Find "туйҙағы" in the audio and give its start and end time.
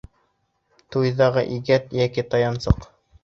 0.95-1.43